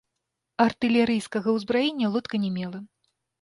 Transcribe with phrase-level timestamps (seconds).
[0.63, 2.83] Артылерыйскага ўзбраення лодка не мела.